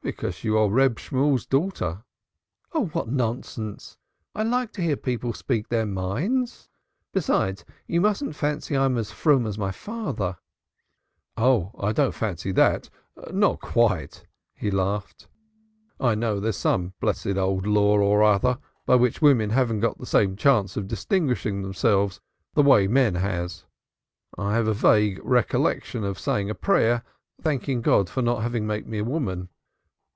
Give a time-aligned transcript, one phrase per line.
[0.00, 2.02] "Because you are Reb Shemuel's daughter."
[2.72, 3.98] "Oh, what nonsense!
[4.34, 6.70] I like to hear people speak their minds.
[7.12, 10.38] Besides, you mustn't fancy I'm as froom as my father."
[11.36, 12.88] "I don't fancy that.
[13.32, 15.28] Not quite," he laughed.
[16.00, 18.56] "I know there's some blessed old law or other
[18.86, 22.18] by which women haven't got the same chance of distinguishing themselves
[22.54, 23.16] that way as men.
[23.18, 27.02] I have a vague recollection of saying a prayer
[27.42, 29.50] thanking God for not having made me a woman."